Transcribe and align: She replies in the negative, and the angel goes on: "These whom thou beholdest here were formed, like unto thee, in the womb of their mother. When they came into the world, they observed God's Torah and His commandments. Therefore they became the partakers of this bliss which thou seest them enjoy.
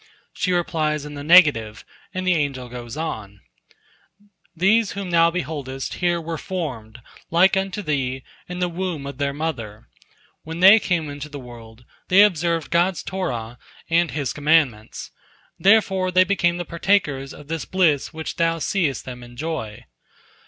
She 0.33 0.51
replies 0.51 1.05
in 1.05 1.13
the 1.13 1.23
negative, 1.23 1.85
and 2.11 2.25
the 2.25 2.33
angel 2.33 2.69
goes 2.69 2.97
on: 2.97 3.39
"These 4.55 4.93
whom 4.93 5.11
thou 5.11 5.29
beholdest 5.29 5.93
here 5.99 6.19
were 6.19 6.39
formed, 6.39 6.99
like 7.29 7.55
unto 7.55 7.83
thee, 7.83 8.23
in 8.49 8.57
the 8.57 8.67
womb 8.67 9.05
of 9.05 9.19
their 9.19 9.31
mother. 9.31 9.89
When 10.41 10.59
they 10.59 10.79
came 10.79 11.07
into 11.07 11.29
the 11.29 11.37
world, 11.37 11.85
they 12.07 12.23
observed 12.23 12.71
God's 12.71 13.03
Torah 13.03 13.59
and 13.91 14.09
His 14.09 14.33
commandments. 14.33 15.11
Therefore 15.59 16.09
they 16.09 16.23
became 16.23 16.57
the 16.57 16.65
partakers 16.65 17.31
of 17.31 17.47
this 17.47 17.65
bliss 17.65 18.11
which 18.11 18.37
thou 18.37 18.57
seest 18.57 19.05
them 19.05 19.21
enjoy. 19.21 19.85